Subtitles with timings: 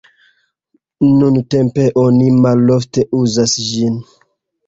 [1.17, 4.01] Nuntempe oni malofte uzas ĝin.